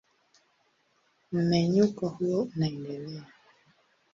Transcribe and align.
Mmenyuko 1.31 2.09
huo 2.09 2.47
unaendelea. 2.55 3.23